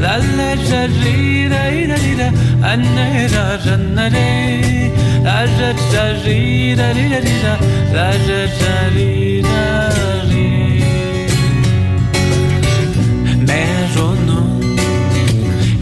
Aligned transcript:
la 0.00 0.16
la 0.38 0.50
la 0.70 0.82
ri 0.86 1.48
la 1.48 1.64
la 1.88 1.98
la 2.06 2.28
ri 2.64 2.76
la 3.34 3.52
la 3.64 3.76
la 3.96 4.08
la 4.08 5.36
la 5.56 5.70
la 5.92 6.04
re 8.94 9.42
la 9.42 9.58
la 9.62 10.10
ri 10.30 10.46
Meğer 13.48 13.96
onun 13.98 14.76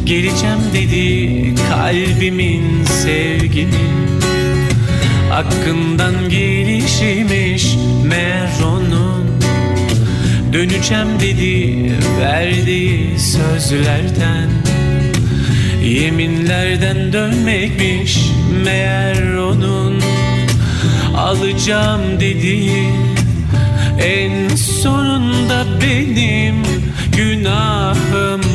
geleceğim 0.05 0.63
dedi 0.73 1.55
kalbimin 1.71 2.85
sevgimin 2.85 4.21
Hakkından 5.31 6.29
gelişmiş 6.29 7.77
meğer 8.05 8.51
onun 8.65 9.14
Döneceğim 10.55 11.21
dedi 11.21 11.93
verdiği 12.21 13.19
sözlerden. 13.19 14.51
Yeminlerden 15.85 17.13
dönmekmiş 17.13 18.19
meğer 18.65 19.35
onun. 19.35 20.03
Alacağım 21.17 22.21
dediği 22.21 22.89
en 23.99 24.49
sonunda 24.57 25.65
benim 25.83 26.63
günahımmış 27.17 28.55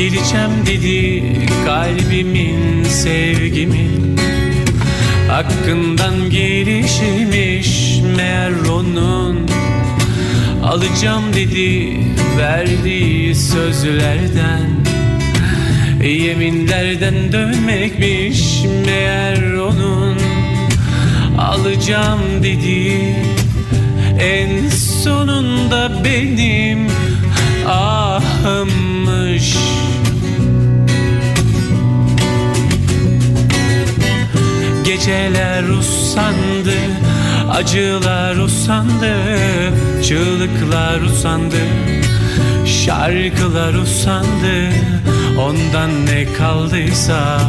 geleceğim 0.00 0.50
dedi 0.66 1.22
kalbimin 1.64 2.84
sevgimin. 2.84 4.18
Hakkından 5.28 6.30
gelişmiş 6.30 8.00
meğer 8.16 8.52
onun 8.72 9.48
Alacağım 10.64 11.32
dedi 11.34 11.96
verdiği 12.38 13.34
sözlerden. 13.34 14.70
Yeminlerden 16.04 17.32
dönmekmiş 17.32 18.64
meğer 18.86 19.52
onun 19.52 20.18
Alacağım 21.38 22.20
dediği 22.42 23.16
en 24.20 24.68
sonunda 24.68 26.04
benim 26.04 26.88
ahımmış 27.68 29.56
Geceler 34.90 35.62
usandı, 35.62 36.74
acılar 37.50 38.36
usandı 38.36 39.14
Çığlıklar 40.02 41.00
usandı, 41.00 41.56
şarkılar 42.66 43.74
usandı. 43.74 44.70
Ondan 45.38 46.06
ne 46.06 46.32
kaldıysa 46.32 47.40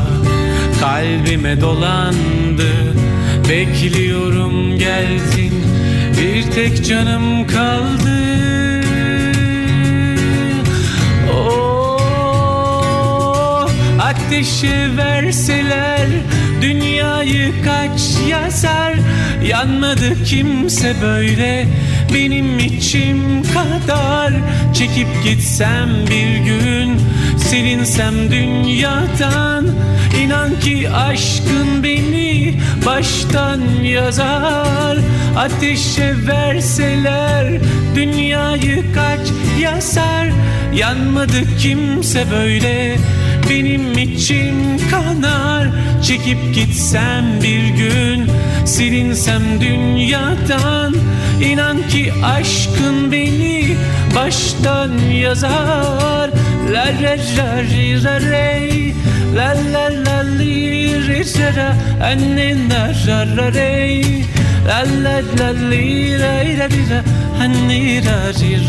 kalbime 0.80 1.62
dolandı. 1.62 2.72
Bekliyorum 3.50 4.78
geldin, 4.78 5.66
bir 6.22 6.52
tek 6.52 6.86
canım 6.86 7.48
kaldı. 7.48 8.22
Oh, 11.34 11.70
ateşe 14.00 14.98
verseler 14.98 16.08
dünyayı 16.62 17.52
kaç 17.66 18.02
yazar 18.30 18.94
Yanmadı 19.48 20.24
kimse 20.26 20.96
böyle. 21.02 21.68
Benim 22.14 22.60
içim 22.60 23.44
kadar. 23.44 24.34
Çekip 24.74 25.08
gitsem 25.24 25.90
bir 26.10 26.38
gün 26.38 27.00
silinsem 27.38 28.32
dünyadan. 28.32 29.68
İnan 30.24 30.60
ki 30.60 30.90
aşkın 30.90 31.84
beni 31.84 32.54
baştan 32.86 33.62
yazar. 33.84 34.98
Ateşe 35.38 36.14
verseler 36.28 37.48
dünyayı 37.96 38.94
kaç 38.94 39.28
yazar 39.62 40.28
Yanmadı 40.76 41.58
kimse 41.60 42.26
böyle 42.32 42.98
benim 43.52 43.98
içim 43.98 44.56
kanar. 44.92 45.68
Çekip 46.04 46.56
gitsem 46.56 47.26
bir 47.44 47.68
gün 47.68 48.28
silinsem 48.66 49.42
dünyadan. 49.62 50.96
İnan 51.42 51.88
ki 51.88 52.14
aşkın 52.24 53.12
beni 53.12 53.76
baştan 54.16 54.92
yazar. 55.14 56.30
La 56.74 56.86
la 57.02 57.16
la 57.38 57.64
ri 57.64 58.04
ra 58.04 58.20
rey. 58.22 58.94
La 59.36 59.54
la 59.74 59.90
la 60.06 60.22
li 60.40 61.08
ri 61.08 61.26
sa 61.26 61.56
ra. 61.56 61.76
Anne 62.04 62.70
na 62.70 62.88
ra 63.08 63.38
ra 63.38 63.54
rey. 63.54 64.26
La 64.68 64.80
la 65.04 65.22
la 65.40 65.50
li 65.70 66.20
ra 66.20 66.36
ra 66.60 66.68
ra. 66.90 67.02
Anne 67.44 68.02
ra 68.06 68.18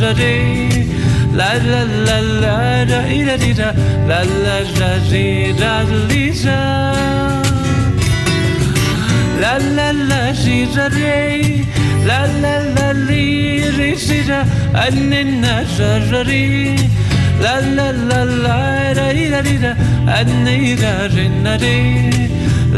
ra 0.00 0.16
rey 0.16 1.01
La 1.34 1.54
la 1.54 1.82
la 2.06 2.20
la 2.42 2.84
ra 2.84 3.04
ra 3.26 3.36
ri 3.42 3.52
ra 3.58 3.68
La 4.06 4.18
la 4.44 4.56
ra 4.78 4.90
ri 5.10 5.54
ra 5.60 5.74
li 6.08 6.24
ra 6.44 6.58
La 9.40 9.52
la 9.76 9.88
la 10.10 10.20
ri 10.44 10.58
ra 10.74 10.86
re 10.96 11.64
La 12.08 12.20
la 12.42 12.54
la 12.76 12.92
li 12.92 13.64
ri 13.78 13.94
ri 14.08 14.20
ra 14.28 14.40
Anne 14.84 15.22
na 15.42 15.54
ra 15.78 15.90
ra 16.10 16.22
ri 16.22 16.76
La 17.40 17.54
la 17.76 17.88
la 18.10 18.20
la 18.44 18.58
ra 18.98 19.08
ri 19.16 19.30
ra 19.32 19.40
ri 19.48 19.56
ra 19.64 19.72
Anne 20.18 20.56
ra 20.82 20.94
ri 21.14 21.28
na 21.44 21.56
ri 21.62 21.78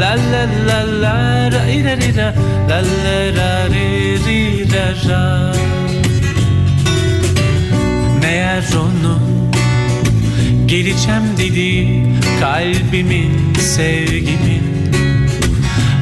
La 0.00 0.14
la 0.30 0.44
la 0.68 0.78
la 1.02 1.16
ra 1.54 1.64
ri 1.70 1.82
ra 1.82 1.94
ri 2.02 2.12
ra 2.18 2.28
La 2.70 2.80
la 3.02 3.18
ra 3.36 3.50
ri 3.74 3.88
ri 4.26 4.42
ra 4.74 4.86
ra 5.08 5.83
Onun 8.72 9.50
geleceğim 10.66 11.22
dedi 11.38 12.02
kalbimin 12.40 13.54
sevgimin. 13.60 14.64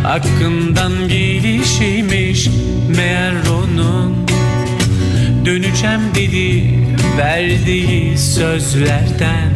Hakkından 0.02 0.92
gelişiymiş 1.08 2.48
meğer 2.96 3.34
onun. 3.50 4.26
Döneceğim 5.44 6.00
dedi 6.14 6.64
verdiği 7.19 8.19
sözlerden. 8.19 9.52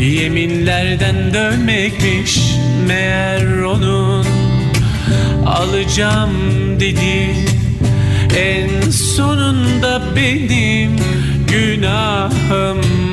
Yeminlerden 0.00 1.34
dönmekmiş 1.34 2.40
meğer 2.88 3.62
onun. 3.62 4.26
Alacağım 5.46 6.30
dedi 6.80 7.34
en 8.38 8.90
sonunda 8.90 10.02
benim 10.16 10.96
günahımmış. 11.52 13.12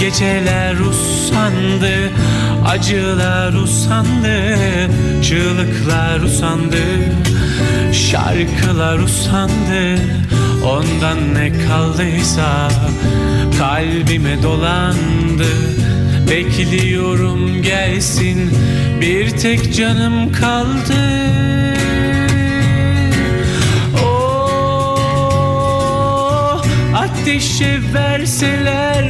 Geceler 0.00 0.74
usandı, 0.74 2.10
acılar 2.66 3.52
usandı 3.52 4.56
Çığlıklar 5.22 6.20
usandı, 6.20 6.82
şarkılar 7.92 8.98
usandı. 8.98 9.98
Ondan 10.64 11.34
ne 11.34 11.52
kaldıysa 11.68 12.68
kalbime 13.58 14.42
dolandı. 14.42 15.50
Bekliyorum 16.30 17.62
gelsin 17.62 18.50
bir 19.00 19.30
tek 19.30 19.74
canım 19.74 20.32
kaldı 20.32 21.49
ateşe 27.20 27.78
verseler 27.94 29.04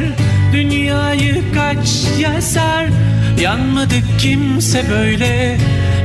Dünyayı 0.52 1.42
kaç 1.54 1.88
yazar? 2.18 2.86
Yanmadı 3.40 3.94
kimse 4.18 4.84
böyle 4.90 5.58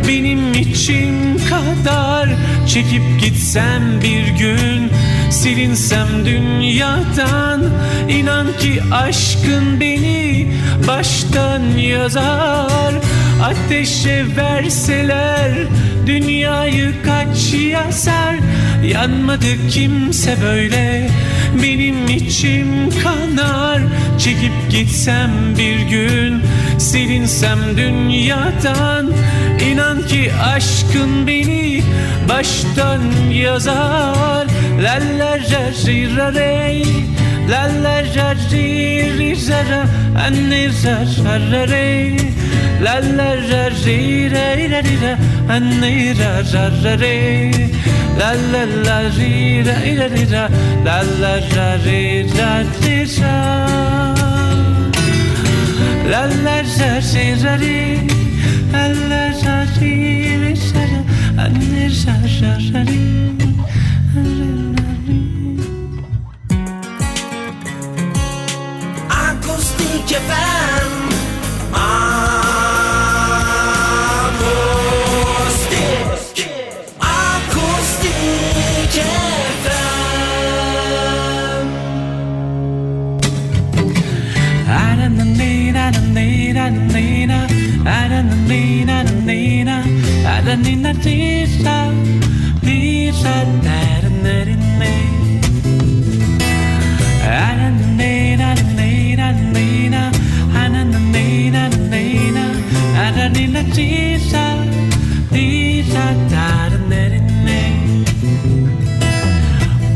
benim 0.07 0.53
için 0.53 1.39
kadar. 1.49 2.29
Çekip 2.67 3.01
gitsem 3.21 4.01
bir 4.01 4.27
gün 4.27 4.91
Silinsem 5.31 6.07
dünyadan. 6.25 7.63
İnan 8.09 8.47
ki 8.59 8.81
aşkın 8.91 9.79
beni 9.79 10.47
baştan 10.87 11.77
yazar. 11.77 12.93
Ateşe 13.43 14.25
verseler 14.37 15.51
dünyayı 16.05 16.93
kaç 17.05 17.53
yazar? 17.53 18.35
Yanmadı 18.83 19.67
kimse 19.69 20.35
böyle 20.41 21.09
benim 21.63 22.07
içim 22.07 22.89
kanar. 23.03 23.81
Çekip 24.19 24.51
gitsem 24.69 25.31
bir 25.57 25.79
gün 25.79 26.41
Silinsem 26.79 27.59
dünyadan. 27.77 29.11
İnan 29.71 30.07
ki 30.07 30.31
aşkın 30.55 31.27
beni 31.27 31.83
baştan 32.29 33.01
yazar. 33.31 34.47
La 34.83 34.99
la 35.19 35.37
ra 37.47 38.33
ri 38.49 38.95
ra 41.51 41.65
re 41.65 42.17
La 42.81 42.99
la 42.99 43.29
ra 43.49 43.63
ri 43.83 44.27
ri 44.27 44.67
ra 44.67 44.81
ra 45.01 45.13
Anne 45.47 46.13
ra 46.13 46.41
ra 46.51 46.65
ra 46.83 46.95
re 46.95 47.51
La 48.17 48.31
la 48.51 48.63
ra 48.85 48.97
ri 49.17 49.61
ra 49.63 49.77
ra 49.97 50.07
ri 50.13 50.25
ra 50.31 50.49
Anne 61.45 61.83
ra 61.93 62.15
ra 62.41 62.53
ra 62.71 62.81
re 62.83 63.05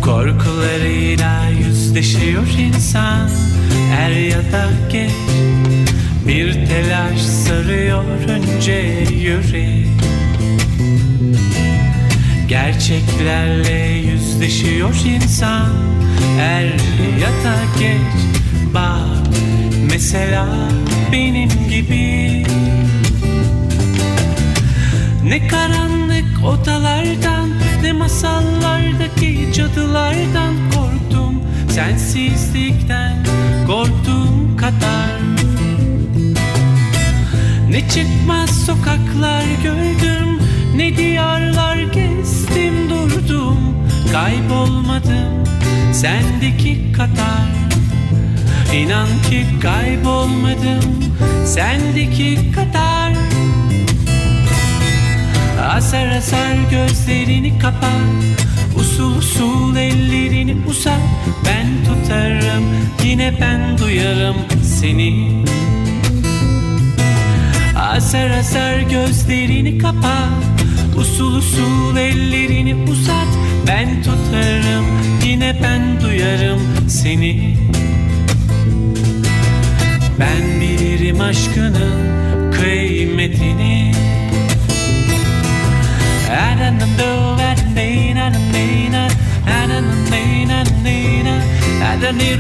Korkularıyla 0.02 1.50
yüzleşiyor 1.50 2.48
insan 2.60 3.30
Er 4.00 4.12
ya 4.12 4.38
da 4.52 4.70
geç. 4.92 5.12
Bir 6.28 6.54
telaş 6.54 7.29
sarıyor 7.70 8.04
önce 8.28 9.06
yürek 9.14 9.88
Gerçeklerle 12.48 14.10
yüzleşiyor 14.12 14.96
insan. 15.06 15.70
Er 16.40 16.64
ya 17.22 17.30
geç 17.80 18.22
Bak 18.74 19.34
mesela 19.92 20.48
benim 21.12 21.50
gibi. 21.70 22.44
Ne 25.24 25.48
karanlık 25.48 26.46
odalardan 26.46 27.50
Ne 27.82 27.92
masallardaki 27.92 29.54
cadılardan 29.54 30.56
korktum. 30.76 31.42
Sensizlikten 31.70 33.26
korktuğum 33.68 34.39
çıkmaz 37.90 38.66
sokaklar 38.66 39.44
gördüm. 39.64 40.40
Ne 40.76 40.98
diyarlar 40.98 41.78
gezdim 41.78 42.90
durdum. 42.90 43.58
Kaybolmadım 44.12 45.44
sendeki 45.94 46.92
kadar 46.92 47.50
İnan 48.76 49.08
ki 49.30 49.46
kaybolmadım 49.62 50.84
sendeki 51.46 52.52
kadar 52.52 53.14
Asar 55.70 56.08
asar 56.08 56.56
gözlerini 56.72 57.60
kapat 57.60 57.92
Usul 58.80 59.18
usul 59.18 59.76
ellerini 59.76 60.58
uzat 60.70 61.00
Ben 61.46 61.68
tutarım 61.86 62.64
yine 63.04 63.34
ben 63.42 63.78
duyarım 63.78 64.36
seni 64.80 65.44
Asar 67.90 68.30
asar 68.30 68.80
gözlerini 68.80 69.78
kapat 69.78 70.30
Usul 70.98 71.36
usul 71.36 71.98
ellerini 71.98 72.76
uzat. 72.76 73.28
Ben 73.68 74.04
tutarım 74.04 74.86
yine 75.26 75.56
ben 75.64 76.02
duyarım 76.02 76.60
seni. 76.90 77.58
Ben 80.20 80.62
bilirim 80.62 81.22
aşkının 81.22 82.52
kıymetini. 82.52 83.80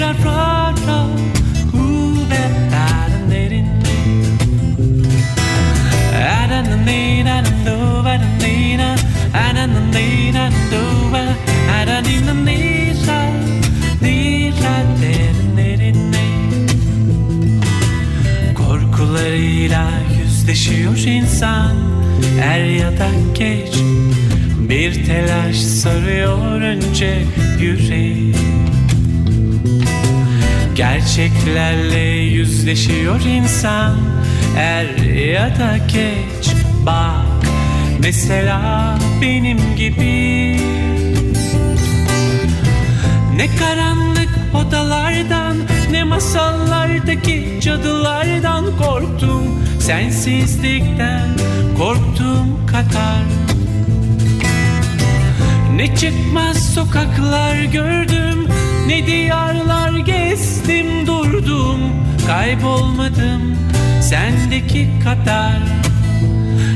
Korkularıyla 0.09 1.28
insan 21.39 21.75
Er 22.41 22.63
ya 22.63 22.91
da 22.91 23.07
geç 23.33 23.75
Bir 24.59 25.05
telaş 25.05 25.55
sarıyor 25.55 26.61
önce 26.61 27.23
yüreği. 27.59 28.35
Gerçeklerle 30.75 31.99
yüzleşiyor 32.09 33.21
insan 33.21 33.97
Er 34.57 34.85
ya 35.05 35.49
da 35.49 35.77
geç 35.77 36.53
Bak 36.85 37.47
mesela 37.99 38.97
benim 39.21 39.75
gibi. 39.75 40.59
Ne 43.35 43.47
karanlık 43.59 44.29
odalardan 44.55 45.57
Ne 45.91 46.03
masallardaki 46.03 47.59
cadılardan 47.61 48.65
korktum 48.77 49.59
Sensizlikten 49.89 51.29
korktuğum 51.77 52.65
kadar 52.67 53.23
Ne 55.75 55.95
çıkmaz 55.95 56.73
sokaklar 56.73 57.63
gördüm 57.63 58.47
Ne 58.87 59.07
diyarlar 59.07 59.97
gezdim 59.97 61.07
durdum 61.07 61.79
Kaybolmadım 62.27 63.57
sendeki 64.01 64.89
kadar 65.03 65.59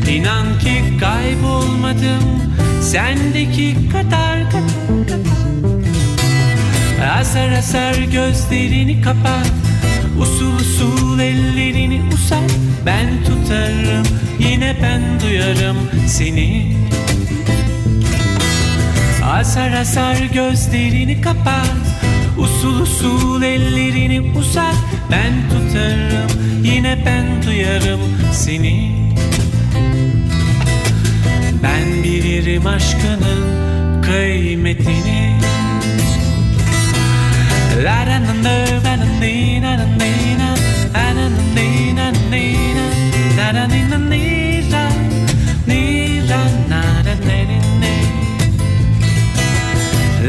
İnan 0.10 0.60
ki 0.60 0.84
kaybolmadım 1.00 2.24
sendeki 2.82 3.75
kadar, 3.91 4.51
kadar, 4.51 5.08
kadar. 5.08 7.20
Asar 7.20 7.51
asar 7.51 7.96
gözlerini 7.96 9.01
kapat 9.01 9.51
Usul 10.20 10.55
usul 10.55 11.20
ellerini 11.20 12.01
uzat 12.13 12.62
Ben 12.86 13.24
tutarım 13.24 14.08
yine 14.39 14.75
ben 14.84 15.01
duyarım 15.20 15.77
seni 16.08 16.77
Asar 19.24 19.72
asar 19.72 20.15
gözlerini 20.34 21.22
kapat 21.22 21.72
Usul 22.38 22.82
usul 22.82 23.44
ellerini 23.44 24.22
uzat 24.38 24.75
Ben 25.12 25.34
tutarım 25.50 26.63
yine 26.63 26.98
ben 27.06 27.44
duyarım 27.44 28.00
seni 28.34 28.92
Ben 31.63 32.03
bilirim 32.03 32.68
aşkının 32.68 33.44
kıymetini 34.01 35.39
La 37.84 38.06
da 38.06 38.20
da 38.22 38.44
da 38.44 38.56
da 38.84 38.98
da 38.98 39.22
da 39.62 39.77
da 39.77 39.77
da 39.77 39.88
da 39.88 40.58
da 41.98 42.12
nina, 42.34 42.86
da 43.38 43.48
da 43.56 43.63
nina 43.68 43.98
nira, 44.12 44.84
nira 45.68 46.42
na 46.72 46.82
da 47.06 47.13
ne 47.28 47.40
ne 47.50 47.58
ne. 47.82 47.96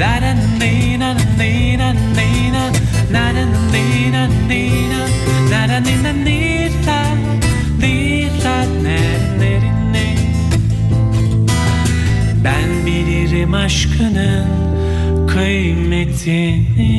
La 0.00 0.12
da 0.24 0.32
nina 0.60 1.08
nina 1.38 1.88
nina, 2.18 2.62
la 3.14 3.24
da 3.36 3.44
nina 3.72 4.22
nina, 4.50 5.00
la 5.50 5.60
da 5.70 5.78
nina 5.86 6.12
nira, 6.26 7.00
nira 7.82 8.56
ne 8.84 9.00
ne 9.40 9.52
ne. 9.92 10.06
Ben 12.44 12.70
bilirim 12.86 13.54
aşkının 13.54 14.48
kıymetini. 15.28 16.94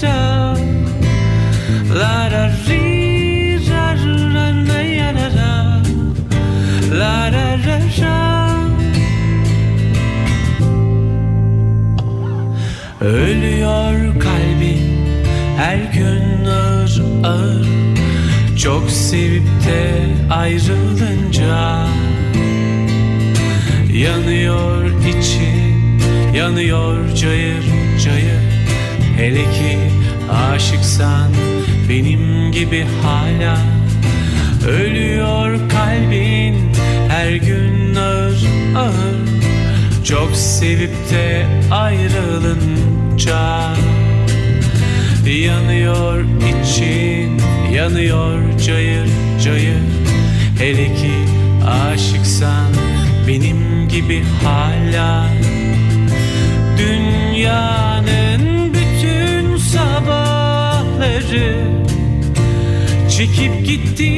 show. 0.00 0.38
Ölüyor 13.00 14.20
kalbi 14.20 14.78
her 15.56 15.76
gün 15.76 16.44
ağır 16.44 17.02
ağır. 17.24 17.68
Çok 18.58 18.90
sevip 18.90 19.46
de 19.66 20.04
ayrılınca 20.34 21.86
Yanıyor 23.92 24.84
içi, 25.06 25.74
yanıyor 26.38 27.14
cayır. 27.14 27.67
Hele 29.18 29.42
ki 29.42 29.78
aşıksan 30.32 31.32
benim 31.88 32.52
gibi 32.52 32.86
hala. 33.02 33.58
Ölüyor 34.68 35.58
kalbin 35.70 36.72
her 37.08 37.32
gün 37.32 37.94
ağır 37.94 38.44
ağır. 38.76 39.28
Çok 40.04 40.36
sevip 40.36 41.10
de 41.10 41.46
ayrılınca 41.70 43.68
Yanıyor 45.26 46.24
için, 46.24 47.40
yanıyor 47.72 48.58
cayır 48.66 49.08
cayır. 49.44 49.82
Hele 50.58 50.86
ki 50.86 51.12
aşıksan 51.66 52.72
benim 53.28 53.88
gibi 53.88 54.22
hala. 54.44 55.26
Dünyanın 56.78 57.87
sabahları 61.28 61.66
Çekip 63.10 63.66
gitti 63.66 64.12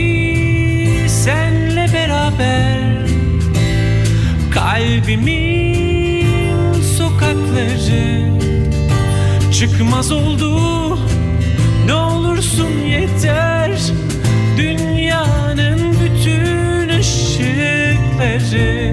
senle 1.08 1.86
beraber. 1.94 3.06
Kalbimin 4.50 6.26
sokakları 6.98 8.30
Çıkmaz 9.52 10.12
oldu. 10.12 10.98
Ne 11.86 11.94
olursun 11.94 12.70
yeter 12.86 13.80
Dünyanın 14.56 15.94
bütün 16.00 16.88
ışıkları 16.98 18.89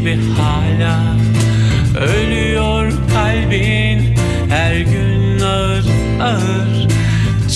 gibi 0.00 0.18
hala 0.38 1.16
Ölüyor 2.00 2.92
kalbin. 3.14 4.14
Her 4.50 4.76
gün 4.76 5.40
ağır 5.40 5.84
ağır. 6.20 6.88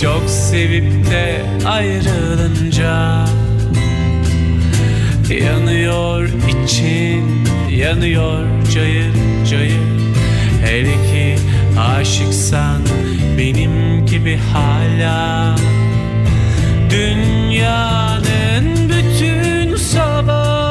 Çok 0.03 0.31
sevip 0.31 1.11
de 1.11 1.43
ayrılınca 1.67 3.25
Yanıyor 5.31 6.29
için, 6.65 7.45
yanıyor 7.71 8.47
cayır 8.75 9.15
cayır. 9.51 10.15
Hele 10.65 10.93
ki 10.93 11.37
aşıksan 11.81 12.83
benim 13.39 14.07
gibi 14.07 14.39
hala. 14.53 15.57
Dünyanın 16.91 18.65
bütün 18.89 19.77
sabahları 19.77 20.65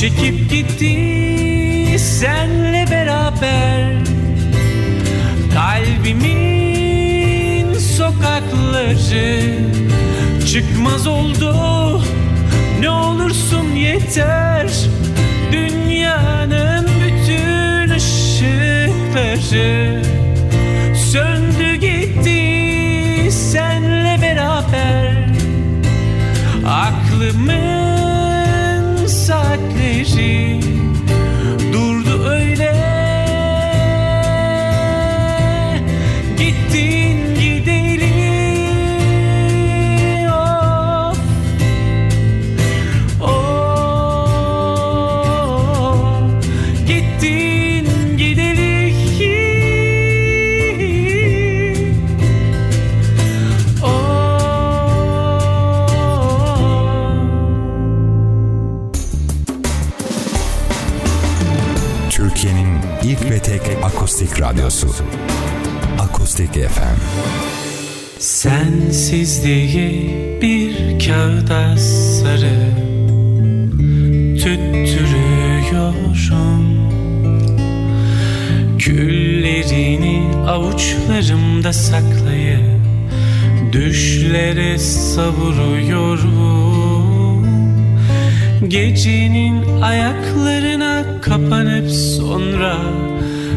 Çekip 0.00 0.50
gitti 0.50 1.98
senle 1.98 2.86
beraber. 2.90 3.94
Kalbimin 5.54 6.98
sokakları 7.78 8.96
Çıkmaz 10.52 11.06
oldu. 11.06 12.02
Ne 12.80 12.90
olursun 12.90 13.70
yeter. 13.74 14.70
Dünyanın 15.52 16.88
bütün 17.04 17.90
ışıkları 17.96 19.36
Söndü 21.12 21.75
ve 63.36 63.42
tek 63.42 63.60
akustik 63.84 64.40
radyosu. 64.40 64.88
Akustik 66.00 66.52
FM 66.52 66.98
Sensizliği 68.18 70.10
bir 70.42 70.98
kağıda 71.06 71.76
sarı. 71.76 72.58
Tüttürüyorum. 74.36 76.06
Küllerini 78.78 80.36
avuçlarımda 80.48 81.72
saklayıp 81.72 82.80
Düşlere 83.72 84.78
savuruyorum. 84.78 86.36
Gecenin 88.68 89.82
ayaklarına 89.82 91.20
kapanıp 91.22 91.90
sonra 91.90 92.76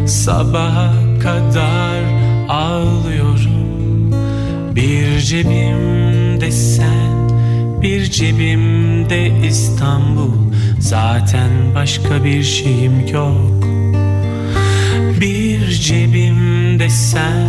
Sabaha 0.06 0.94
kadar 1.24 2.04
ağlıyorum. 2.50 3.70
Bir 4.76 5.20
cebimde 5.20 6.52
sen, 6.52 7.30
bir 7.82 8.04
cebimde 8.04 9.48
İstanbul. 9.48 10.50
Zaten 10.80 11.50
başka 11.76 12.24
bir 12.24 12.44
şeyim 12.44 13.08
yok. 13.14 13.64
Bir 15.22 15.68
cebimde 15.68 16.90
sen, 16.90 17.48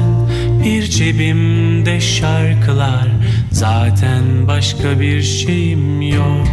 bir 0.65 0.83
cebimde 0.83 2.01
şarkılar. 2.01 3.09
Zaten 3.51 4.49
başka 4.49 5.01
bir 5.01 5.23
şeyim 5.23 6.03
yok. 6.03 6.47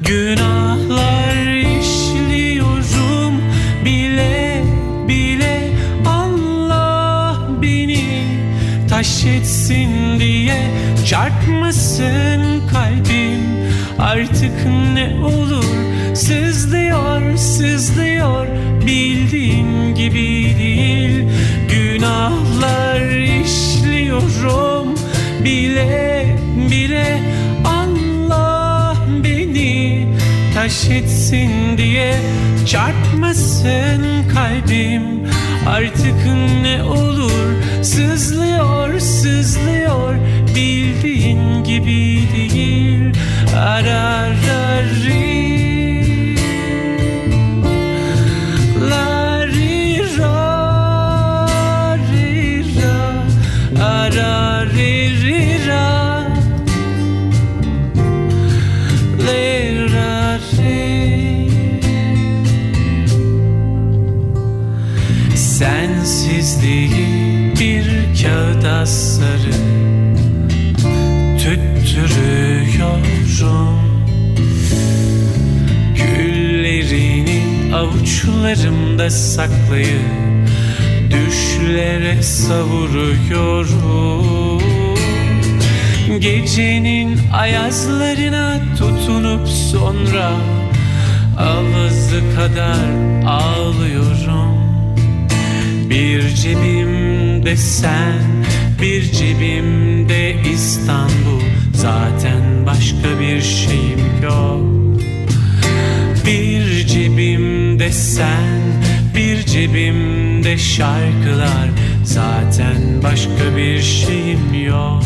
Günahlar 0.00 1.29
taş 9.00 9.24
etsin 9.24 10.20
diye 10.20 10.70
çarpmasın 11.06 12.68
kalbim. 12.72 13.40
Artık 13.98 14.66
ne 14.94 15.24
olur 15.24 15.64
sızlıyor 16.14 17.36
sızlıyor. 17.36 18.46
Bildiğin 18.86 19.94
gibi 19.94 20.54
değil 20.58 21.24
Günahlar 21.70 23.00
işliyorum. 23.42 24.94
Bile 25.44 26.26
bile 26.70 27.18
Allah 27.64 28.96
beni 29.24 30.06
taş 30.54 30.90
etsin 30.90 31.78
diye 31.78 32.14
çarpmasın 32.66 34.02
kalbim 34.34 35.19
Artık 35.66 36.26
ne 36.62 36.82
olur 36.82 37.54
sızlıyor 37.82 38.98
sızlıyor. 38.98 40.14
Bildiğin 40.54 41.64
gibi 41.64 42.22
değil. 42.32 43.14
Ararari 43.56 44.49
Tüttürüyorum 71.90 73.02
Güllerini 75.96 77.74
avuçlarımda 77.74 79.10
saklayıp 79.10 80.48
Düşlere 81.10 82.22
savuruyorum. 82.22 83.74
Gecenin 86.20 87.18
ayazlarına 87.32 88.60
tutunup 88.78 89.48
sonra 89.48 90.32
Avazı 91.38 92.20
kadar 92.36 92.90
ağlıyorum. 93.26 94.60
Bir 95.90 96.34
cebimde 96.34 97.56
sen, 97.56 98.44
bir 98.80 99.12
cebimde 99.12 100.36
İstanbul 100.52 101.59
Zaten 101.80 102.66
başka 102.66 103.20
bir 103.20 103.40
şeyim 103.40 104.22
yok. 104.22 104.60
Bir 106.26 106.86
cebimde 106.86 107.92
sen, 107.92 108.60
bir 109.14 109.46
cebimde 109.46 110.58
şarkılar. 110.58 111.68
Zaten 112.04 112.76
başka 113.02 113.56
bir 113.56 113.82
şeyim 113.82 114.64
yok. 114.66 115.02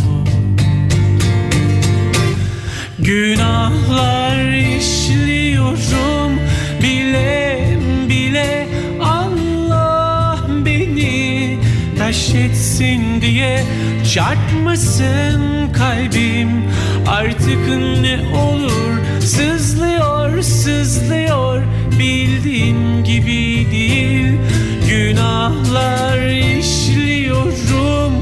Günahlar 2.98 4.52
işliyorum. 4.78 6.32
Bile 6.82 7.68
bile 8.08 8.66
Allah 9.00 10.38
beni 10.64 11.58
taş 11.98 12.34
etsin 12.34 13.20
diye 13.20 13.64
çarpmasın 14.14 15.72
kalbim? 15.72 16.48
Artık 17.06 17.68
ne 18.00 18.36
olur? 18.36 19.20
Sızlıyor 19.20 20.42
sızlıyor. 20.42 21.62
Bildiğin 21.98 23.04
gibi 23.04 23.66
değil. 23.70 24.32
Günahlar 24.88 26.26
işliyorum. 26.58 28.12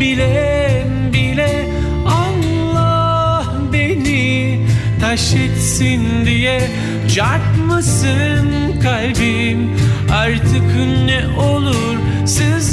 Bile 0.00 0.86
bile 1.12 1.68
Allah 2.06 3.44
beni 3.72 4.66
taş 5.00 5.34
etsin 5.34 6.02
diye. 6.24 6.70
Çarpmasın 7.14 8.48
kalbim? 8.82 9.70
Artık 10.12 10.76
ne 11.06 11.40
olur? 11.40 11.96
Sızlıyor 12.26 12.69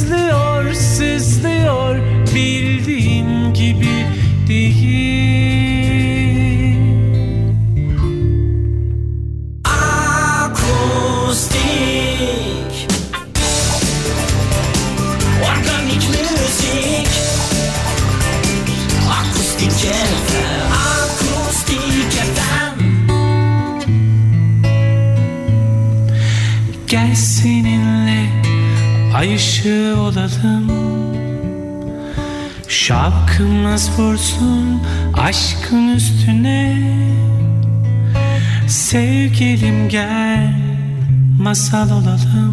masal 41.47 41.89
olalım. 41.91 42.51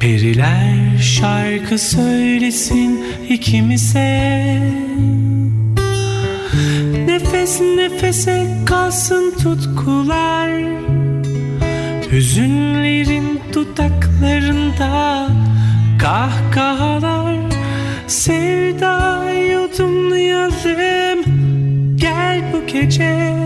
Periler 0.00 0.98
şarkı 0.98 1.78
söylesin 1.78 3.04
ikimize. 3.28 4.60
Nefes 7.06 7.60
nefese 7.60 8.46
kalsın 8.66 9.34
tutkular. 9.42 10.50
Hüzünlerin 12.12 13.40
dudaklarında 13.54 15.28
kahkahalar. 15.98 17.36
Sevda 18.06 19.24
yudumlayalım 19.32 21.24
Gel 21.96 22.42
bu 22.52 22.66
gece 22.66 23.39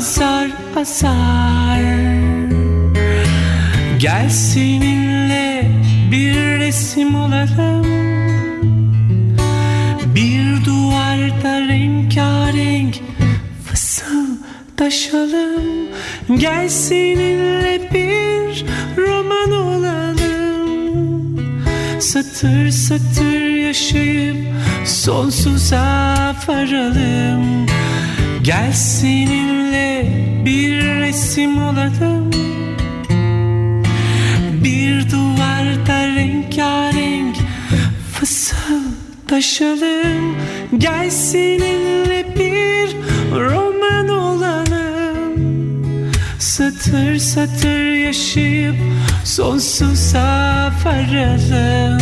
azar 0.00 0.48
azar 0.76 1.80
Gel 3.98 4.30
seninle 4.30 5.70
bir 6.10 6.34
resim 6.34 7.14
olalım. 7.14 7.86
Bir 10.14 10.64
duvarda 10.64 11.60
rengarenk 11.60 12.94
fısıldaşalım 13.64 15.64
Gel 16.38 16.68
seninle 16.68 17.90
bir 17.94 18.64
roman 18.96 19.52
olalım. 19.52 21.40
Satır 22.00 22.70
satır 22.70 23.66
yaşayıp 23.66 24.36
sonsuza 24.84 26.34
varalım 26.48 27.66
Gel 28.42 28.72
seninle 28.72 30.06
bir 30.44 30.84
resim 30.84 31.62
olalım 31.62 32.30
Bir 34.64 35.10
duvarda 35.10 36.06
rengarenk 36.06 37.36
fısıldaşalım 38.12 40.36
Gel 40.78 41.10
seninle 41.10 42.26
bir 42.38 42.96
roman 43.40 44.08
olalım. 44.08 45.40
Satır 46.38 47.16
satır 47.16 47.92
yaşayıp 47.92 48.76
sonsuza 49.24 50.72
varalım 50.84 52.00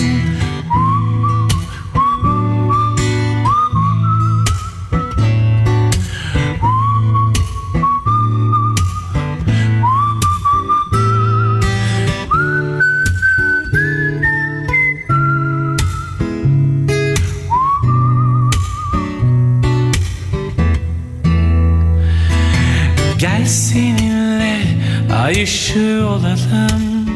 olalım 26.28 27.08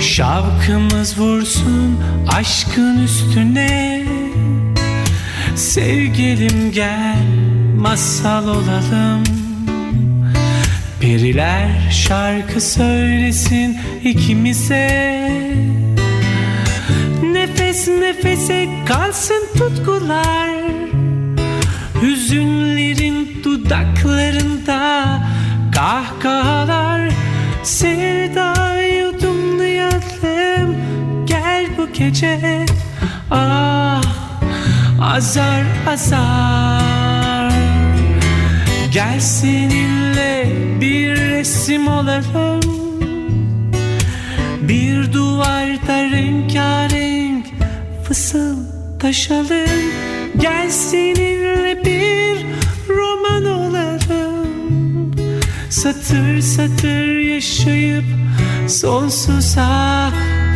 Şavkımız 0.00 1.18
vursun 1.18 2.00
aşkın 2.28 3.04
üstüne. 3.04 4.06
Sevgilim 5.56 6.72
gel 6.72 7.24
masal 7.76 8.48
olalım. 8.48 9.24
Periler 11.00 11.90
şarkı 11.90 12.60
söylesin 12.60 13.78
ikimize. 14.04 15.30
Nefes 17.32 17.88
nefese 17.88 18.68
kalsın 18.86 19.48
tutkular. 19.58 20.50
Hüzünlerin 22.02 23.40
dudaklarında 23.44 25.18
kahkahalar 25.74 27.21
Sevda 27.62 28.80
yudumlayalım 28.82 30.76
gel 31.26 31.66
bu 31.78 31.92
gece. 31.92 32.66
Ah 33.30 34.02
azar 35.00 35.64
azar. 35.86 37.52
Gel 38.92 39.20
seninle 39.20 40.46
bir 40.80 41.16
resim 41.16 41.88
olalım. 41.88 42.60
Bir 44.62 45.12
duvarda 45.12 46.04
rengarenk 46.04 47.46
fısıldaşalım. 48.04 49.92
Gel 50.40 50.70
seninle 50.70 51.84
bir 51.84 52.46
Satır 55.82 56.40
satır 56.40 57.18
yaşayıp 57.18 58.04
sonsuza 58.68 60.12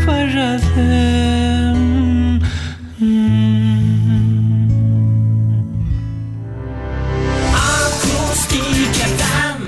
varalım 0.06 1.78
hmm. 2.98 3.56
Akustik 7.54 8.94
FM 8.94 9.66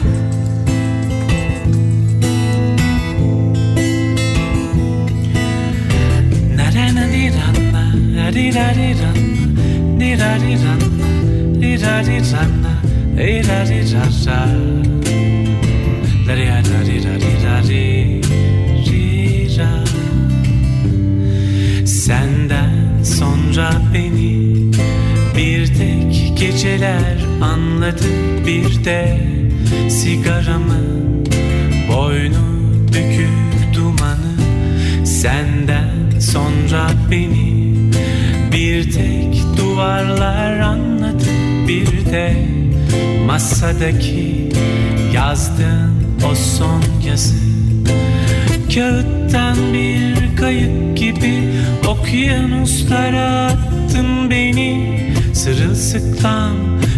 Senden 22.08 23.02
sonra 23.04 23.70
beni 23.94 24.54
bir 25.36 25.66
tek 25.66 26.38
geceler 26.38 27.16
anladı 27.42 28.04
bir 28.46 28.84
de 28.84 29.20
sigaramın 29.90 31.26
boynu 31.92 32.46
bükük 32.88 33.74
dumanı. 33.74 35.06
Senden 35.06 36.20
sonra 36.20 36.90
beni 37.10 37.74
bir 38.52 38.92
tek 38.92 39.42
duvarlar 39.56 40.58
anladı 40.58 41.30
bir 41.68 42.06
de 42.12 42.46
masadaki 43.26 44.48
yazdığın 45.14 46.07
o 46.24 46.35
son 46.35 46.83
yazı. 47.07 47.35
Kağıttan 48.74 49.57
bir 49.72 50.37
kayık 50.37 50.96
gibi 50.96 51.35
okyanuslara 51.88 53.46
attın 53.46 54.31
beni. 54.31 54.98
Sırılsıklam 55.35 56.57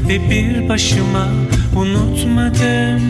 ve 0.09 0.31
bir 0.31 0.69
başıma 0.69 1.27
unutmadım 1.77 3.03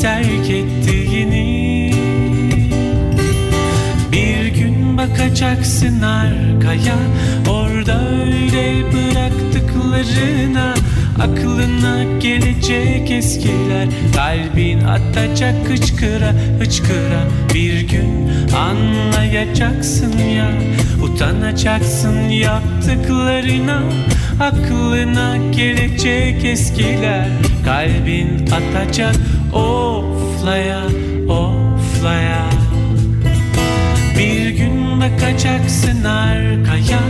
terk 0.00 0.50
ettiğini. 0.50 1.94
Bir 4.12 4.46
gün 4.46 4.98
bakacaksın 4.98 6.02
arkaya 6.02 6.96
orada 7.48 8.00
öyle 8.08 8.84
bıraktıklarına 8.92 10.74
Aklına 11.22 12.18
gelecek 12.18 13.10
eskiler 13.10 13.88
Kalbin 14.14 14.80
atacak 14.80 15.54
hıçkıra 15.68 16.32
hıçkıra. 16.58 17.24
Bir 17.54 17.80
gün 17.80 18.30
anlayacaksın 18.56 20.18
ya 20.18 20.50
Utanacaksın 21.02 22.28
yaptıklarına. 22.28 23.82
Aklına 24.40 25.36
gelecek 25.36 26.44
eskiler 26.44 27.28
Kalbin 27.64 28.46
atacak 28.46 29.16
oflaya 29.52 30.82
oflaya. 31.28 32.46
Bir 34.18 34.48
gün 34.48 35.00
bakacaksın 35.00 36.04
arkaya 36.04 37.00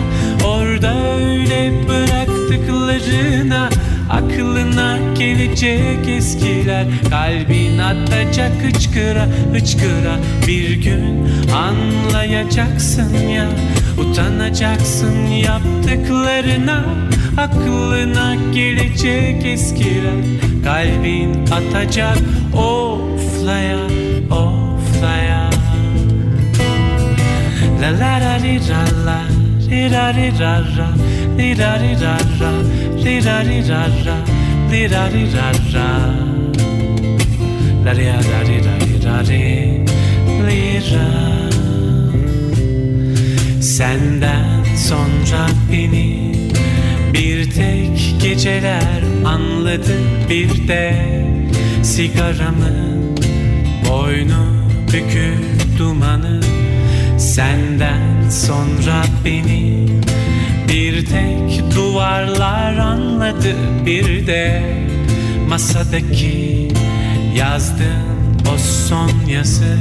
Orada 0.45 1.15
öyle 1.17 1.73
bıraktıklarına 1.89 3.69
Aklına 4.13 4.99
gelecek 5.19 6.09
eskiler 6.09 6.87
Kalbin 7.11 7.79
atacak 7.79 8.53
hıçkıra 8.63 9.27
hıçkıra. 9.53 10.17
Bir 10.47 10.71
gün 10.71 11.29
anlayacaksın 11.55 13.29
ya 13.29 13.49
Utanacaksın 13.99 15.27
yaptıklarına. 15.27 16.85
Aklına 17.39 18.35
gelecek 18.55 19.47
eskiler 19.47 20.25
Kalbin 20.65 21.47
atacak 21.47 22.19
oflaya 22.55 23.79
oflaya. 24.31 25.51
La 27.81 27.91
la 28.01 28.21
la 28.21 28.33
li 28.33 28.61
ra 28.69 28.85
la 29.07 29.21
li 29.71 29.91
ra 29.91 30.07
li 30.07 30.29
ra 30.39 30.55
ra 30.77 30.89
li 31.39 31.59
ra 31.59 31.73
li 31.83 31.93
ra 32.03 32.17
ra 32.41 32.53
Senden 43.83 44.65
sonra 44.77 45.47
beni 45.73 46.33
bir 47.13 47.51
tek 47.51 48.15
geceler 48.23 49.03
anladı 49.25 49.99
bir 50.31 50.69
de 50.69 51.07
sigaramın 51.83 53.17
boynu 53.89 54.67
bükük 54.87 55.79
dumanı. 55.79 56.41
Senden 57.19 58.31
sonra 58.31 59.05
beni 59.25 59.89
bir 60.69 61.07
tek 61.07 61.32
duvarlar 62.13 62.77
anladı 62.77 63.55
bir 63.87 64.27
de 64.27 64.63
masadaki 65.49 66.69
Yazdın 67.37 68.47
o 68.55 68.59
son 68.59 69.11
yazı. 69.29 69.79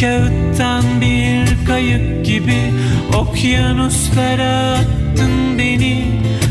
Kağıttan 0.00 0.84
bir 1.00 1.66
kayık 1.66 2.26
gibi 2.26 2.72
Okyanuslara 3.16 4.72
attın 4.72 5.58
beni. 5.58 6.04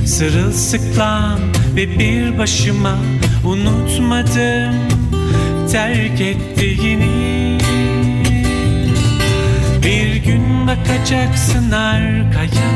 Sırılsıklam 0.05 1.39
ve 1.75 1.99
bir 1.99 2.37
başıma 2.37 2.95
Unutmadım 3.45 4.75
terk 5.71 6.21
ettiğini. 6.21 7.57
Bir 9.83 10.15
gün 10.15 10.67
bakacaksın 10.67 11.71
arkaya 11.71 12.73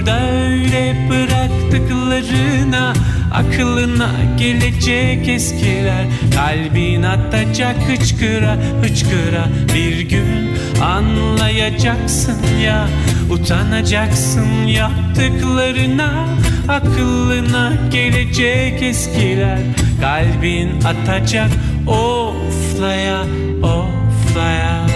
Orada 0.00 0.30
öyle 0.30 1.08
bıraktıklarına 1.10 2.92
Aklına 3.32 4.10
gelecek 4.38 5.28
eskiler. 5.28 6.06
Kalbin 6.34 7.02
atacak 7.02 7.76
hıçkıra 7.88 8.56
hıçkıra. 8.82 9.48
Bir 9.74 10.00
gün 10.00 10.50
anlayacaksın 10.82 12.58
ya 12.64 12.88
Utanacaksın 13.30 14.66
yaptıklarına. 14.66 16.26
Aklına 16.68 17.72
gelecek 17.92 18.82
eskiler. 18.82 19.58
Kalbin 20.00 20.70
atacak 20.84 21.50
oflaya 21.86 23.22
oflaya. 23.62 24.86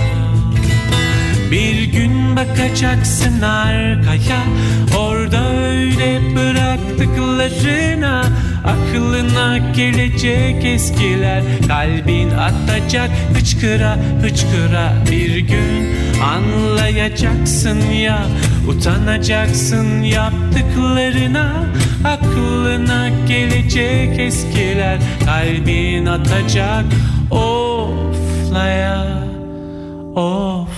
Bir 1.51 1.85
gün 1.85 2.14
bakacaksın 2.37 3.41
arkaya. 3.43 4.43
Orada 4.99 5.49
öyle 5.49 6.21
bıraktıklarına 6.37 8.25
Aklına 8.65 9.59
gelecek 9.59 10.65
eskiler. 10.65 11.43
Kalbin 11.69 12.31
atacak 12.31 13.11
hıçkıra 13.35 13.97
hıçkıra 14.23 14.93
Bir 15.11 15.39
gün. 15.39 15.95
Anlayacaksın 16.23 17.81
ya 17.81 18.27
Utanacaksın 18.69 20.03
yaptıklarına. 20.03 21.53
Aklına 22.05 23.09
gelecek 23.29 24.19
eskiler. 24.19 24.99
Kalbin 25.25 26.07
atacak 26.07 26.85
oflaya 27.31 29.05
Of 30.17 30.69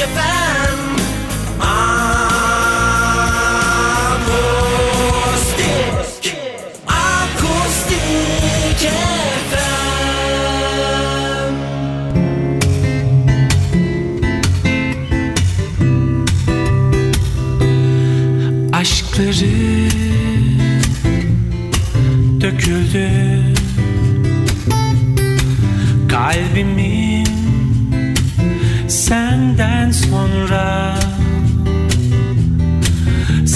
Akustik 0.00 0.87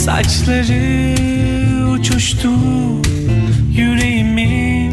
Saçları 0.05 1.15
uçuştu 1.91 2.51
yüreğimin. 3.73 4.93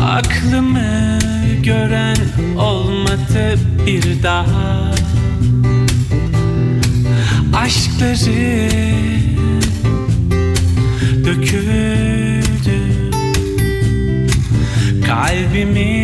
Aklımı 0.00 1.18
gören 1.62 2.16
olmadı 2.58 3.58
bir 3.86 4.22
daha. 4.22 4.92
Aşkları 7.54 8.70
döküldü. 11.24 12.78
Kalbimin 15.06 16.01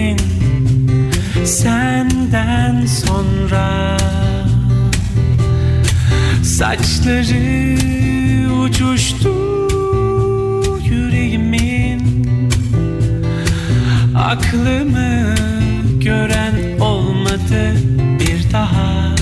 Saçları 6.59 7.77
uçuştu 8.53 9.35
yüreğimin. 10.85 12.29
Aklımı 14.17 15.35
gören 16.01 16.79
olmadı 16.81 17.73
bir 18.21 18.53
daha. 18.53 19.15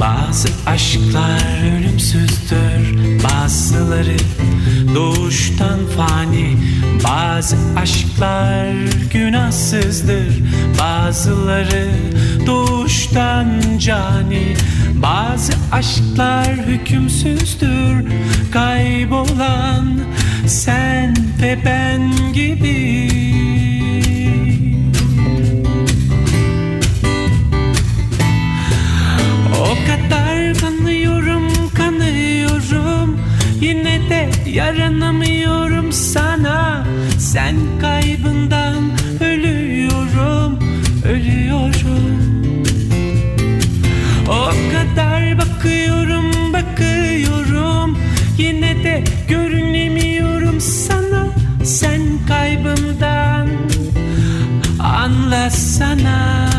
Bazı 0.00 0.48
aşklar 0.66 1.76
ölümsüzdür 1.78 2.98
Bazıları 3.24 4.16
doğuştan 4.94 5.78
fani. 5.96 6.56
Bazı 7.04 7.56
aşklar 7.76 8.74
günahsızdır 9.12 10.42
Bazıları 10.80 12.11
doğuştan 12.46 13.78
cani. 13.78 14.56
Bazı 14.94 15.52
aşklar 15.72 16.46
hükümsüzdür. 16.46 18.06
Kaybolan 18.52 20.00
sen 20.46 21.16
ve 21.42 21.58
ben 21.64 22.12
gibi. 22.32 23.08
O 29.60 29.74
kadar 29.86 30.54
kanıyorum, 30.54 31.70
kanıyorum. 31.74 33.18
Yine 33.60 34.10
de 34.10 34.30
yaranamıyorum 34.50 35.92
sana. 35.92 36.86
Sen 37.18 37.56
görünemiyorum 49.28 50.60
sana 50.60 51.26
Sen 51.64 52.02
kaybımdan 52.28 53.48
anlasana 54.80 56.52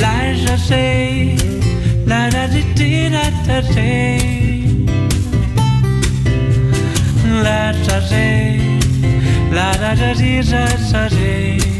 La 0.00 0.16
ra 0.46 0.56
re, 0.70 1.36
la 2.06 2.30
ra 2.32 2.44
ri 2.52 2.62
ti 2.74 3.08
ra 3.12 3.26
ta 3.46 3.58
re. 3.74 4.20
La 7.44 7.72
ra 7.86 7.98
re, 8.10 8.60
la 9.52 9.68
ra 9.80 9.92
ra 10.00 10.10
ri 10.20 10.40
ra 10.50 10.64
ra 10.92 11.04
re. 11.16 11.79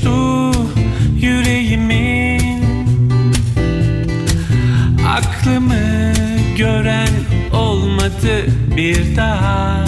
bir 8.91 9.15
daha. 9.15 9.85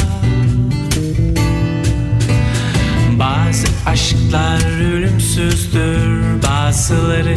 Bazı 3.20 3.68
aşklar 3.86 4.94
ölümsüzdür 4.94 6.24
Bazıları 6.48 7.36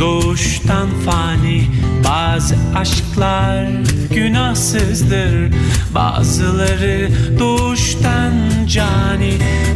doğuştan 0.00 0.88
fani. 1.06 1.64
Bazı 2.04 2.54
aşklar 2.76 3.66
gün 4.10 4.14
günahsızdır 4.14 5.54
Bazıları 5.94 7.08
doğuştan 7.38 8.32
cani. 8.66 9.34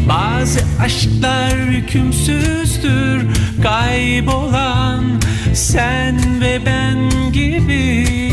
Bazı 0.08 0.60
aşklar 0.82 1.52
hükümsüzdür 1.52 3.26
Kaybolan 3.62 5.04
sen 5.54 6.40
ve 6.40 6.60
ben 6.66 7.32
gibi 7.32 8.29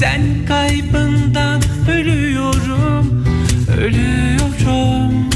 Sen 0.00 0.46
kaybından 0.48 1.60
ölüyorum 1.90 3.24
Ölüyorum 3.78 5.30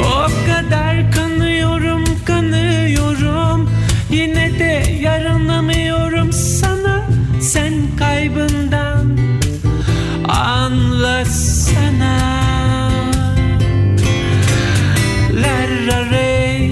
O 0.00 0.26
kadar 0.46 1.12
kanıyorum 1.12 2.04
kanıyorum 2.24 3.70
Yine 4.10 4.58
de 4.58 4.84
yaranamıyorum 5.02 6.32
sana 6.32 7.06
Sen 7.40 7.72
kaybından 7.98 9.18
anlasana 10.28 12.18
La 15.32 15.68
ra 15.86 16.10
re, 16.10 16.68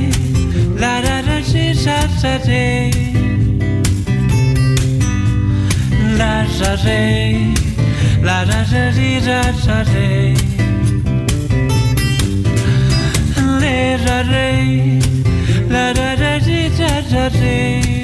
la 0.81 1.03
ra 1.03 1.23
ra 1.27 1.39
re, 1.53 1.75
ra 1.85 2.01
ra 2.23 2.39
re. 2.47 3.10
Ra 6.61 6.75
re, 6.85 7.55
la 8.23 8.45
ra 8.45 8.63
ra 8.71 8.91
re, 8.91 9.21
ra 9.27 9.41
ra 9.67 9.83
re. 9.83 10.35
Le 13.61 13.97
ra 14.05 14.21
re, 14.33 14.99
la 15.69 15.93
ra 15.93 16.15
ra 16.21 16.39
re, 16.47 16.71
ra 16.79 17.03
ra 17.11 17.29
re. 17.29 18.00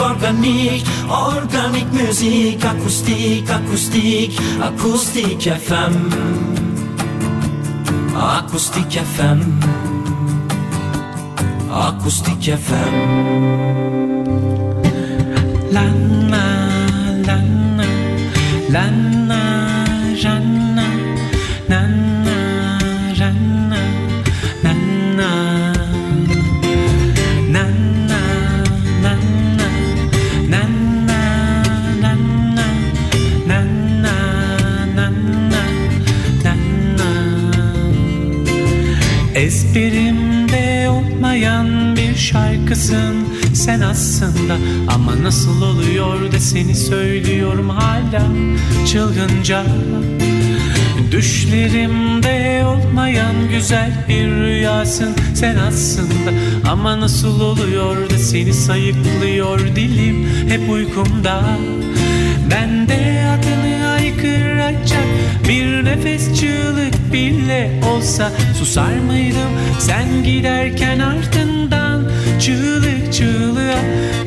Organik, 0.00 0.86
organik, 1.10 1.84
organik 1.84 1.92
müzik 1.92 2.64
Akustik, 2.64 3.50
akustik, 3.50 4.40
akustik 4.62 5.46
FM 5.46 5.94
Akustik 8.16 8.92
FM 9.16 9.40
Akustik 11.70 12.48
FM 12.48 12.94
Lana, 15.72 16.46
lana, 17.26 17.86
lana, 18.70 18.74
rana, 18.74 19.03
şarkısın 42.74 43.26
sen 43.54 43.80
aslında. 43.80 44.56
Ama 44.88 45.22
nasıl 45.22 45.62
oluyor 45.62 46.32
da 46.32 46.40
seni 46.40 46.74
söylüyorum 46.74 47.68
hala 47.68 48.22
çılgınca. 48.86 49.64
Düşlerimde 51.12 52.64
olmayan 52.64 53.34
güzel 53.50 53.92
bir 54.08 54.26
rüyasın 54.26 55.14
sen 55.34 55.56
aslında. 55.56 56.30
Ama 56.70 57.00
nasıl 57.00 57.40
oluyor 57.40 58.10
da 58.10 58.18
seni 58.18 58.54
sayıklıyor 58.54 59.60
dilim 59.76 60.28
hep 60.48 60.70
uykumda. 60.70 61.42
Ben 62.50 62.88
de 62.88 63.24
adını 63.38 63.88
aykıracak 63.88 65.04
bir 65.48 65.84
nefes 65.84 66.40
çığlık 66.40 67.12
bile 67.12 67.80
olsa 67.90 68.32
Susar 68.58 68.94
mıydım 68.94 69.50
sen 69.78 70.24
giderken 70.24 70.98
ardından 70.98 71.83
Çığlık 72.44 73.12
çığlığa 73.12 73.78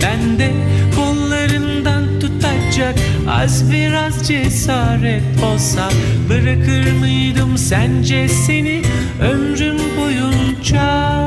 ben 0.02 0.40
de 0.40 0.52
kollarından 0.96 2.20
tutacak. 2.20 2.96
Az 3.30 3.72
biraz 3.72 4.28
cesaret 4.28 5.24
olsa 5.44 5.90
Bırakır 6.30 6.92
mıydım 6.92 7.58
sence 7.58 8.28
seni 8.28 8.82
ömrüm 9.22 9.78
boyunca? 9.98 11.26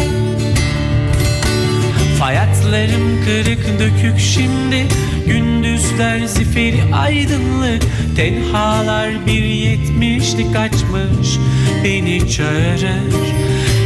Hayatlarım 2.21 3.25
kırık 3.25 3.81
dökük 3.81 4.19
şimdi 4.19 4.87
Gündüzler 5.27 6.27
zifiri 6.27 6.95
aydınlık. 6.95 7.83
Tenhalar 8.17 9.27
bir 9.27 9.45
yetmişlik 9.45 10.57
açmış 10.57 11.39
Beni 11.85 12.31
çağırır. 12.31 13.31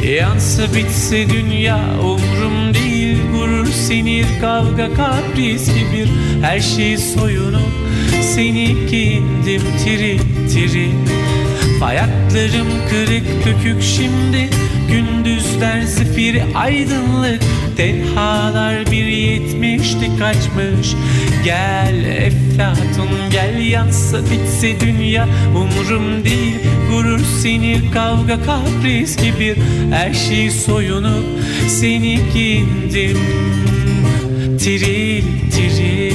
Yansa 0.04 0.74
bitse 0.74 1.30
dünya 1.30 1.80
umrum 2.02 2.74
değil 2.74 2.83
Gurur 3.32 3.66
sinir 3.66 4.26
kavga 4.40 4.94
kapris 4.94 5.68
gibi 5.68 6.08
Her 6.42 6.60
şey 6.60 6.96
soyunup 6.98 7.72
seni 8.22 8.76
giyindim 8.90 9.62
tiri 9.84 10.18
tiri. 10.52 10.90
Hayatlarım 11.80 12.68
kırık 12.90 13.46
dökük 13.46 13.82
şimdi. 13.82 14.50
Gündüzler 14.90 15.82
zifiri 15.82 16.44
aydınlık 16.54 17.42
Tenhalar 17.76 18.86
bir 18.86 19.04
yetmişlik 19.04 20.22
açmış 20.22 20.94
Gel 21.44 22.04
Eflatun 22.04 23.30
gel 23.32 23.66
yansa 23.66 24.18
bitse 24.18 24.80
dünya. 24.80 25.28
Umurum 25.56 26.24
değil 26.24 26.56
gurur 26.90 27.20
sinir 27.42 27.92
kavga 27.92 28.38
kapris 28.42 29.16
gibi. 29.16 29.56
Her 29.90 30.14
şey 30.14 30.50
soyunup 30.50 31.24
seni 31.68 32.20
giyindim. 32.34 33.18
Tiril 34.58 35.24
tiril. 35.50 36.14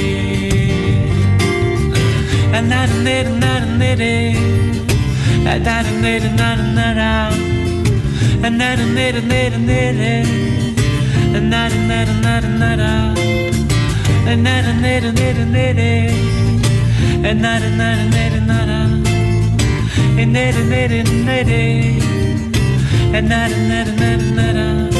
Nere 2.52 3.04
nere? 3.04 3.40
Nere 3.40 3.78
nere 3.78 4.34
Nere 5.44 6.02
nere 6.02 6.36
nere? 6.74 7.30
Nere 8.42 8.58
Nere 8.58 8.94
nere 8.94 9.28
nere 9.28 9.66
nere 9.66 10.24
nar 11.50 11.70
nar 11.88 12.08
nar 12.24 12.44
nara 12.60 13.14
nar 14.36 14.66
nar 14.82 15.02
nar 15.18 15.36
nere. 15.52 16.10
E, 17.24 17.34
nar 17.42 17.62
nar 17.80 17.98
nar 18.14 18.32
nara 18.50 18.80
nar 20.34 20.56
nar 20.70 20.94
nere. 21.26 21.66
Nar 23.30 23.50
nar 23.70 23.88
nar 24.00 24.20
nara 24.36 24.90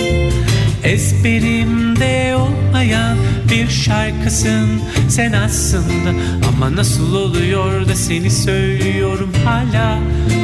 Ezberimde 0.84 2.36
olmayan 2.36 3.16
bir 3.51 3.68
şarkısın 3.68 4.68
sen 5.09 5.32
aslında. 5.32 6.11
Ama 6.48 6.76
nasıl 6.76 7.14
oluyor 7.14 7.88
da 7.88 7.94
seni 7.94 8.30
söylüyorum 8.30 9.32
hala 9.44 9.98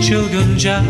çılgınca. 0.09 0.82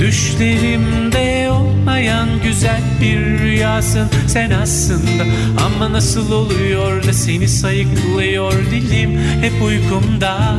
Düşlerimde 0.00 1.50
olmayan 1.50 2.28
güzel 2.44 2.80
bir 3.00 3.38
rüyasın. 3.38 4.08
Sen 4.26 4.50
aslında 4.50 5.24
Ama 5.66 5.92
nasıl 5.92 6.32
oluyor 6.32 7.04
da 7.04 7.12
seni 7.12 7.48
sayıklıyor 7.48 8.52
dilim 8.52 9.18
hep 9.40 9.62
uykumda. 9.62 10.54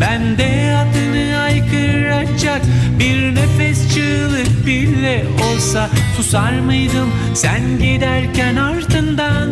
Ben 0.00 0.38
de 0.38 0.76
adını 0.76 1.38
aykıracak 1.38 2.62
bir 2.98 3.34
nefes 3.34 3.94
çığlık 3.94 4.66
bile 4.66 5.24
olsa 5.44 5.90
Susar 6.16 6.52
mıydım 6.52 7.10
sen 7.34 7.78
giderken 7.78 8.56
ardından? 8.56 9.50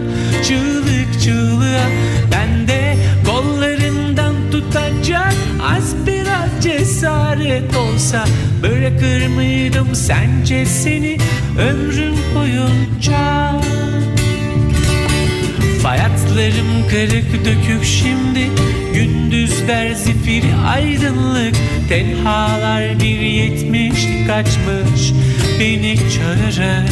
Çığlık 0.48 1.20
çığlığa 1.22 1.88
ben 2.32 2.63
cesaret 7.04 7.76
olsa 7.76 8.24
Bırakır 8.62 9.26
mıydım 9.26 9.94
sence 9.94 10.66
seni 10.66 11.16
ömrüm 11.58 12.14
boyunca? 12.34 13.52
Hayatlarım 15.82 16.88
kırık 16.90 17.44
dökük 17.44 17.84
şimdi 17.84 18.50
Gündüzler 18.94 19.92
zifiri 19.92 20.54
aydın 20.66 21.04
aydınlık. 21.04 21.54
Tenhalar 21.88 23.00
bir 23.00 23.20
yetmişlik 23.20 24.30
açmış 24.30 25.12
Beni 25.60 25.96
çağırır. 25.96 26.90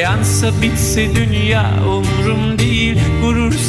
Yansa 0.00 0.62
bitse 0.62 1.08
dünya 1.14 1.70
umrum 1.86 2.58
değil 2.58 2.98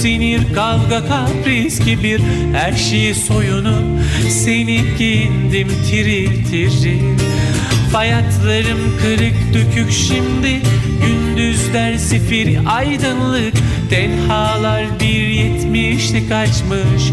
sinir 0.01 0.53
kavga 0.55 1.07
kapris 1.07 1.79
kibir 1.79 2.21
Her 2.53 2.73
şeyi 2.73 3.15
soyunup 3.15 3.83
seni 4.29 4.81
giyindim 4.97 5.67
tiril 5.89 6.45
tiril 6.45 7.17
Bayatlarım 7.93 8.97
kırık 9.01 9.53
dökük 9.53 9.91
şimdi 9.91 10.61
Gündüzler 11.05 11.93
zifiri 11.93 12.59
aydınlık. 12.69 13.53
Tenhalar 13.89 14.85
bir 14.99 15.27
yetmişlik 15.27 16.31
açmış 16.31 17.03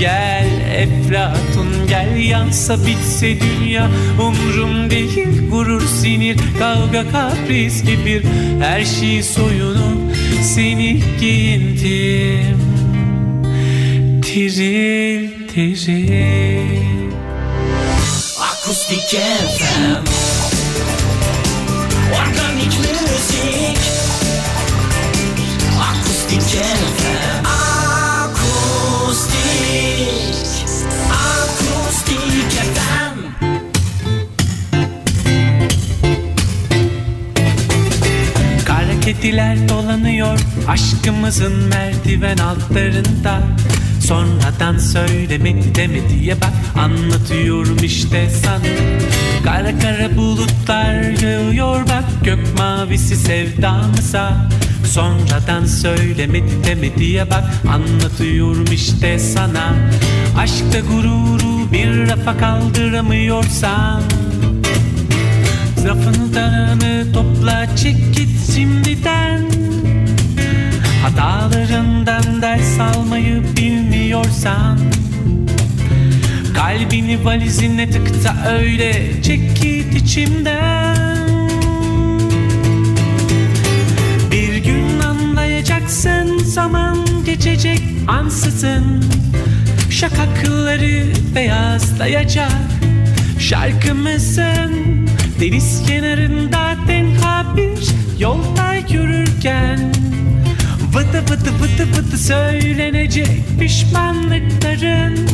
Gel 0.00 0.48
Eflatun 0.76 1.86
gel 1.88 2.16
yansa 2.16 2.76
bitse 2.86 3.36
dünya. 3.40 3.90
Umrum 4.20 4.90
değil 4.90 5.50
gurur 5.50 5.82
sinir 5.86 6.36
kavga 6.58 7.10
kapris 7.12 7.82
kibir 7.82 8.22
Her 8.60 8.84
şeyi 8.84 9.22
soyunup 9.22 9.93
seni 10.44 11.02
giyindim. 11.20 12.60
Tiril 14.22 15.48
tiril. 15.48 17.10
Akustik 18.38 19.20
FM 19.56 20.04
Organik 22.12 22.74
müzik. 22.80 23.78
Akustik 25.80 26.42
FM 26.42 27.63
kediler 39.04 39.68
dolanıyor 39.68 40.38
aşkımızın 40.68 41.52
merdiven 41.52 42.36
altlarında. 42.36 43.40
Sonradan 44.00 44.78
söylemedi 44.78 45.74
demediye 45.74 46.40
bak 46.40 46.52
anlatıyorum 46.78 47.76
işte 47.82 48.30
sana. 48.30 48.58
Kara 49.44 49.78
kara 49.78 50.16
bulutlar 50.16 51.22
yağıyor 51.22 51.80
bak 51.80 52.04
gök 52.24 52.58
mavisi 52.58 53.16
sevdamıza. 53.16 54.48
Sonradan 54.86 55.64
söylemedi 55.64 56.64
demediye 56.66 57.30
bak 57.30 57.44
anlatıyorum 57.68 58.66
işte 58.72 59.18
sana. 59.18 59.74
Aşkta 60.38 60.80
gururu 60.80 61.72
bir 61.72 62.08
rafa 62.08 62.36
kaldıramıyorsan 62.36 64.02
Lafını 65.84 66.34
darını 66.34 67.12
topla 67.12 67.76
çek 67.76 68.14
git 68.14 68.54
şimdiden. 68.54 69.42
Hatalarından 71.02 72.42
ders 72.42 72.80
almayı 72.80 73.42
bilmiyorsan 73.56 74.78
Kalbini 76.54 77.24
valizine 77.24 77.90
tıkta 77.90 78.34
öyle 78.48 79.22
çek 79.22 79.62
git 79.62 79.94
içimden. 79.94 81.38
Bir 84.32 84.56
gün 84.56 85.00
anlayacaksın 85.00 86.38
zaman 86.38 86.98
geçecek 87.26 87.82
ansızın. 88.08 89.04
Şakakları 89.90 91.06
beyazlayacak 91.34 92.52
Şarkımızın 93.38 94.93
deniz 95.44 95.82
kenarında 95.86 96.76
tenha 96.86 97.56
bir 97.56 97.88
yolda 98.20 98.74
yürürken 98.74 99.92
Vıdı 100.94 101.22
vıdı 101.22 101.50
vıdı 101.60 101.96
vıdı 101.96 102.18
söylenecek 102.18 103.40
pişmanlıkların. 103.60 105.28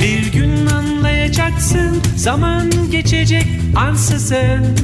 Bir 0.00 0.32
gün 0.32 0.66
anlayacaksın 0.66 2.02
zaman 2.16 2.70
geçecek 2.90 3.46
ansızın. 3.76 4.76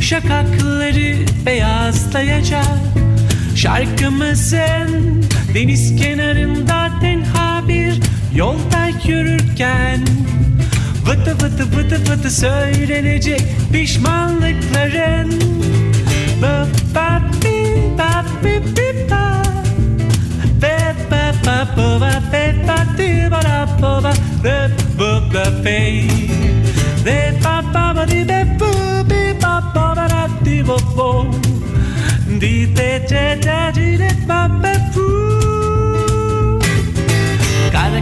Şakakları 0.00 1.16
beyazlayacak 1.46 2.78
Şarkımızın. 3.56 5.24
Deniz 5.54 5.96
kenarında 5.96 6.90
tenha 7.00 7.68
bir 7.68 8.00
yolda 8.34 8.88
yürürken 9.06 10.00
Vıdı 11.08 11.34
vıdı 11.34 11.76
vıdı 11.76 12.10
vıdı 12.10 12.30
söylenecek 12.30 13.42
pişmanlıkların. 13.72 15.32
Ba 16.42 16.66
ba 16.94 17.20
bi 17.44 17.82
ba 17.98 18.24
bi 18.44 18.76
bi 18.76 19.10
ba. 19.10 19.42
Be 20.62 20.94
ba 21.10 21.32
ba 21.46 21.68
ba 21.76 22.00
ba 22.00 22.32
be 22.32 22.54
ba 22.68 22.98
di 22.98 23.30
ba 23.30 23.42
da 23.42 23.68
ba 23.82 24.02
ba. 24.04 24.12
Be 24.44 24.70
bu 24.98 25.34
ba 25.34 25.64
be. 25.64 26.02
Be 27.06 27.32
ba 27.44 27.62
ba 27.74 27.96
ba 27.96 28.06
di 28.08 28.28
be 28.28 28.46
bu 28.60 28.70
bi 29.10 29.42
ba 29.42 29.62
ba 29.74 29.96
ba 29.96 30.08
da 30.10 30.28
di 30.44 30.66
bo 30.68 30.76
bo. 30.96 31.26
Di 32.40 32.66
de 32.76 32.90
de 33.10 33.24
de 33.46 33.60
di 33.74 33.96
de 33.98 34.10
ba 34.28 34.48
be 34.62 34.72
bu 34.94 35.06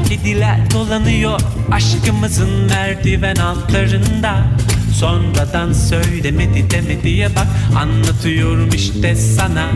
kediler 0.09 0.70
dolanıyor 0.70 1.40
aşkımızın 1.72 2.50
merdiven 2.50 3.36
altlarında. 3.36 4.44
Sonradan 4.94 5.72
söylemedi 5.72 6.70
demediye 6.70 7.28
bak 7.28 7.46
anlatıyorum 7.76 8.68
işte 8.74 9.14
sana. 9.16 9.68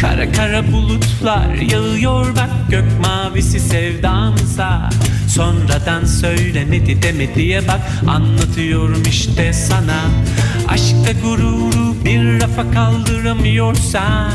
Kara 0.00 0.32
kara 0.32 0.72
bulutlar 0.72 1.54
yağıyor 1.54 2.36
bak 2.36 2.50
gök 2.70 3.00
mavisi 3.00 3.60
sevdamıza. 3.60 4.90
Sonradan 5.28 6.04
söylemedi 6.04 7.02
demediye 7.02 7.68
bak 7.68 7.80
anlatıyorum 8.08 9.02
işte 9.08 9.52
sana. 9.52 10.00
Aşkta 10.68 11.12
gururu 11.22 12.04
bir 12.04 12.40
rafa 12.40 12.70
kaldıramıyorsan 12.70 14.32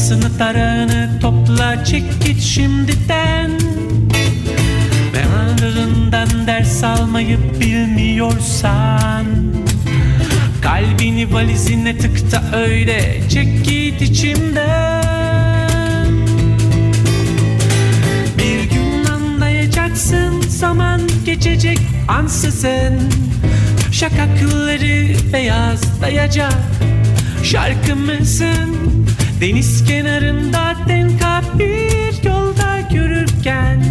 Tasını 0.00 0.38
tarağını 0.38 1.10
topla 1.20 1.84
çek 1.84 2.04
git 2.24 2.42
şimdiden. 2.42 3.50
Memarlarından 5.12 6.46
ders 6.46 6.84
almayı 6.84 7.38
bilmiyorsan 7.60 9.24
Kalbini 10.62 11.32
valizine 11.32 11.98
tıkta 11.98 12.42
öyle 12.56 13.20
çek 13.28 13.64
git 13.64 14.02
içimden. 14.02 14.68
Bir 18.38 18.70
gün 18.70 19.04
anlayacaksın 19.04 20.40
zaman 20.40 21.00
geçecek 21.24 21.78
ansızın. 22.08 22.98
Şakakları 23.92 25.32
beyazlayacak 25.32 26.58
Şarkımızın 27.44 28.99
Deniz 29.40 29.84
kenarında 29.84 30.74
tenka 30.86 31.42
bir 31.58 32.24
yolda 32.24 32.78
yürürken 32.92 33.84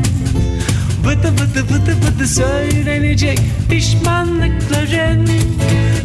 Vıdı 1.04 1.28
vıdı 1.28 1.64
vıdı 1.64 1.92
vıdı 1.92 2.28
söylenecek 2.28 3.40
pişmanlıkların 3.70 5.28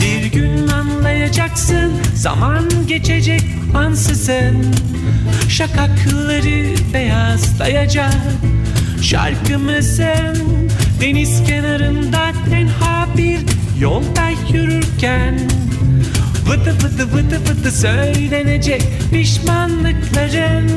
Bir 0.00 0.24
gün 0.24 0.68
anlayacaksın 0.68 1.92
zaman 2.14 2.68
geçecek 2.86 3.42
ansızın 3.74 4.74
Şakakları 5.48 6.74
beyazlayacak 6.94 8.14
Şarkımızın 9.02 10.70
deniz 11.00 11.44
kenarında 11.44 12.32
tenha 12.50 13.06
bir 13.16 13.40
yolda 13.80 14.30
yürürken 14.52 15.38
Vıdı 16.46 16.74
vıdı 16.74 17.12
vıdı 17.12 17.40
vıdı 17.40 17.70
söylenecek 17.70 18.82
pişmanlıkların 19.12 20.70